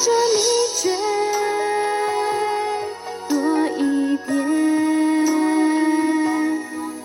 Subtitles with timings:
[0.00, 0.40] 着你
[0.80, 0.82] 追
[3.28, 3.36] 多
[3.76, 4.32] 一点，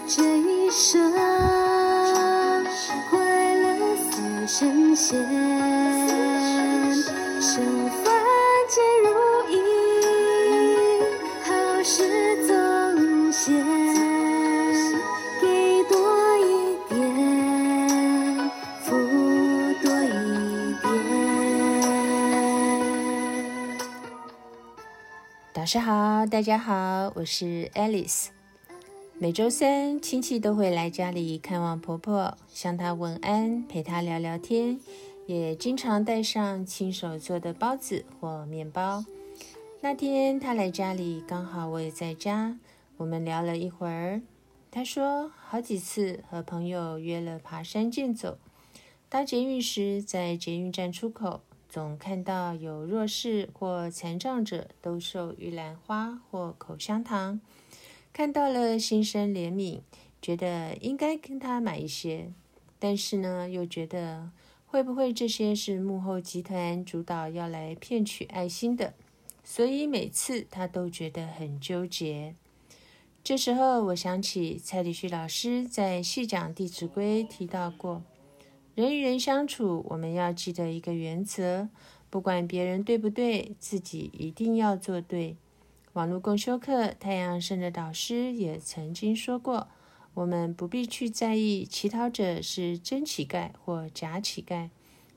[0.07, 1.11] 这一生
[3.09, 3.19] 快
[3.55, 3.65] 乐
[3.97, 5.19] 似神仙，
[25.65, 28.27] 导师好，大家好，我是 Alice。
[29.17, 34.79] 每周三，亲戚都会来家里看望婆婆，向她问安，陪她聊聊天，
[35.25, 39.03] 也经常带上亲手做的包子或面包。
[39.81, 42.59] 那天她来家里，刚好我也在家，
[42.97, 44.21] 我们聊了一会儿。
[44.69, 48.37] 她说，好几次和朋友约了爬山健走，
[49.09, 51.41] 搭捷运时，在捷运站出口。
[51.75, 57.41] 总看到有弱势或残障者兜售玉兰花或口香糖，
[58.13, 59.81] 看到了心生怜悯，
[60.21, 62.31] 觉得应该跟他买一些，
[62.79, 64.31] 但是呢，又觉得
[64.65, 68.93] 会不会这些是幕后集团主导要来骗取爱心的，
[69.43, 72.35] 所以每次他都觉得很纠结。
[73.21, 78.01] 这时候，我想起蔡礼旭老师在细讲《弟子规》提到过。
[78.75, 81.69] 人与人相处，我们要记得一个原则：
[82.09, 85.37] 不管别人对不对，自己一定要做对。
[85.93, 89.69] 网络共修课，太阳圣的导师也曾经说过：
[90.13, 94.69] 我们不必去在意乞讨者是真乞丐或假乞丐，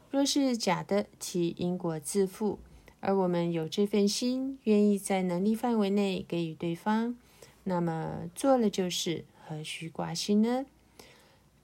[0.09, 2.61] 若是假的，其因果自负；
[3.01, 7.17] 而我们有这份心，愿意在能力范围内给予对方，
[7.65, 10.65] 那么做了就是，何须挂心呢？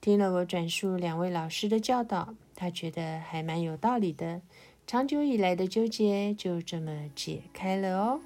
[0.05, 4.39] 听了我转述两位老师的教导，他觉得还蛮有道理的，
[4.85, 8.19] 长久以来的纠结就这么解开了哦。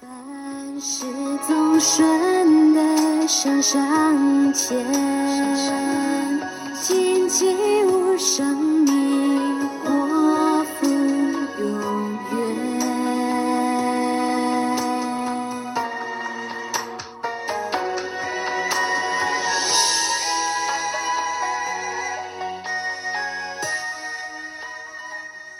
[0.00, 1.04] 凡事
[1.48, 4.78] 总顺的向上前，
[6.80, 9.01] 荆棘无生命，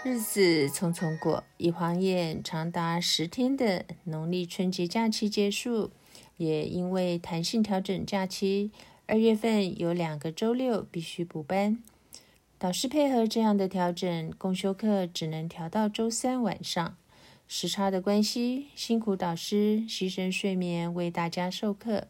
[0.04, 5.92] 日子匆匆过，一晃眼，长达十天的农历春节假期结束，
[6.38, 8.72] 也因为弹性调整假期，
[9.06, 11.78] 二月份有两个周六必须补班。
[12.58, 16.96] 导师配合这样的调整，公休课只能调到周三晚上。
[17.46, 22.08] 时差的关系，辛苦导师牺牲睡眠为大家授课。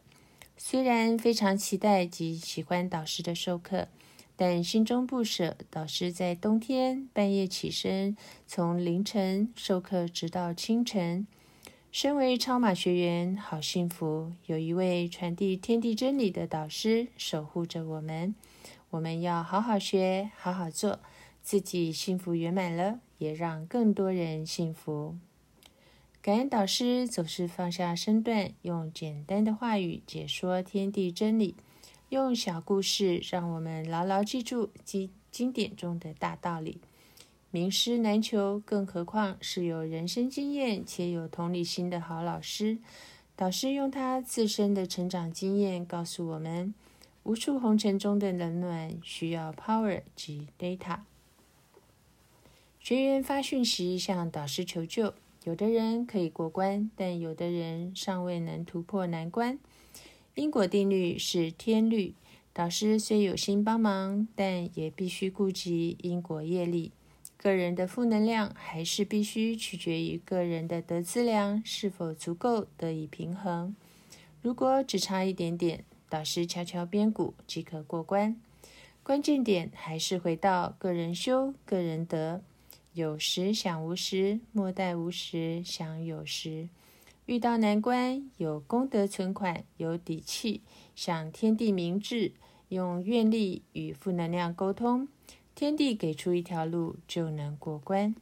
[0.57, 3.87] 虽然非常期待及喜欢导师的授课。
[4.35, 8.17] 但心中不舍，导师在冬天半夜起身，
[8.47, 11.27] 从凌晨授课直到清晨。
[11.91, 18.33] 身为超马学员，好幸福，有一位传递天地真理的导师守护着我们。
[18.89, 20.99] 我们要好好学，好好做，
[21.43, 25.15] 自己幸福圆满了，也让更多人幸福。
[26.23, 31.55] 感恩导师总是放下身段，用简单的话语解说天地真理。
[32.13, 36.79] 用小故事让我们牢牢记住经经典中的大道理。
[37.49, 42.77] 名师难求，更何况是有人生经验且有同理心的好老师。
[43.35, 46.75] 导师用他自身的成长经验告诉我们：
[47.23, 50.99] 无数红尘中的冷暖需要 power 及 data。
[52.79, 59.57] 学员发讯息向导师求救，有的人可以过关，但有的人尚未能突破难关。
[60.35, 62.15] 因果定律是天律，
[62.51, 66.91] 导师虽有心帮忙，但也必须顾及因果业力。
[67.37, 73.75] 个人的负能量还是必须取决于个人的德资量是否足够得以平衡。
[74.41, 78.35] 如果只差一点点，导师敲敲边鼓即可过关。
[79.03, 82.41] 关键点还是回到个人修、个人德。
[82.93, 86.69] 有时想无时，莫待无时想有时。
[87.25, 90.61] 遇到难关，有功德存款，有底气，
[90.93, 92.33] 向天地明志，
[92.67, 95.07] 用愿力与负能量沟通，
[95.55, 98.13] 天地给出一条路，就能过关。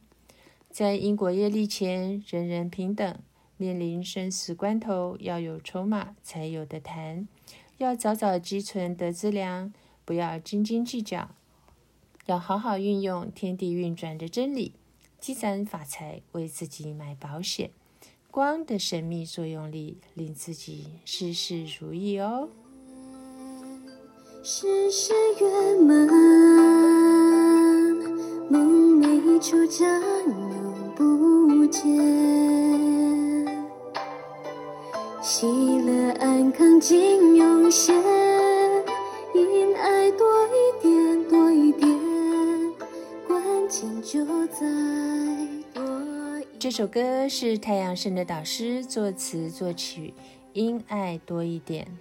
[0.70, 3.18] 在因果业力前，人人平等。
[3.58, 7.28] 面临生死关头，要有筹码才有的谈。
[7.78, 9.72] 要早早积存德资粮，
[10.04, 11.30] 不要斤斤计较。
[12.26, 14.74] 要好好运用天地运转的真理，
[15.20, 17.70] 积攒法财，为自己买保险。
[18.32, 22.48] 光的神秘作用力，令自己事事如意哦。
[24.42, 26.08] 事事圆满，
[28.48, 31.82] 梦寐以求家有不见。
[35.20, 37.94] 喜乐安康尽涌现，
[39.34, 41.86] 因爱多一点，多一点，
[43.28, 45.01] 关键就在。
[46.62, 50.14] 这首歌是太阳神的导师作词作曲，
[50.52, 51.98] 因爱多一点，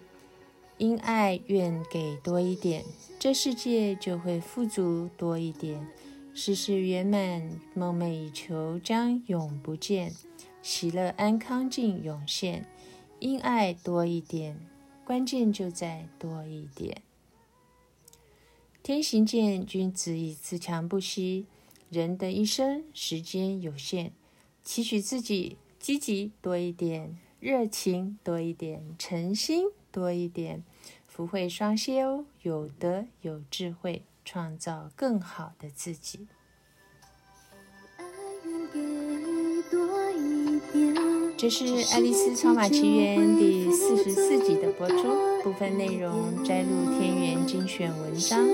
[0.78, 2.86] 因爱愿给多一点，
[3.18, 5.88] 这世界就会富足多一点，
[6.36, 10.14] 事事圆满，梦寐以求将永不见，
[10.62, 12.68] 喜乐安康尽涌现。
[13.18, 14.60] 因爱多一点，
[15.04, 17.02] 关键就在多一点。
[18.84, 21.48] 天行健，君子以自强不息。
[21.90, 24.14] 人的一生时间有限，
[24.64, 30.64] 期许自己积极多一点，热情多一点，诚心多一点，
[31.08, 36.28] 福慧双修，有德有智慧，创造更好的自己。
[41.36, 46.70] 这是《爱丽丝超马奇缘》第四十四集的播出，部分内容摘录
[47.00, 48.48] 天元精选文章。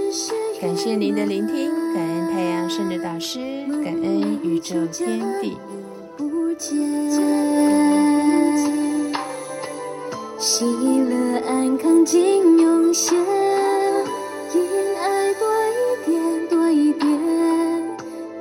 [0.62, 3.40] 感谢您的聆听，感恩太阳圣的导师，
[3.84, 5.58] 感恩宇宙天地。
[6.58, 6.76] 间，
[10.40, 13.16] 喜乐安康尽涌现，
[14.54, 14.60] 因
[14.98, 17.08] 爱多一点，多一点，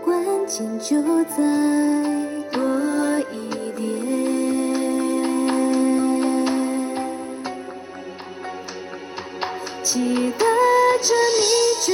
[0.03, 1.37] 关键就在
[2.51, 2.63] 多
[3.33, 3.35] 一
[3.77, 3.85] 点。
[9.83, 10.45] 记得
[11.03, 11.45] 这秘
[11.85, 11.87] 诀，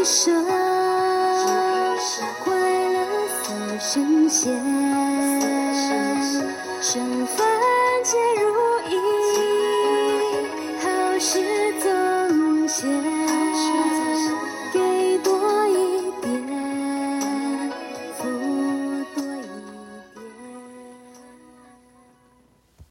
[0.00, 0.49] 一生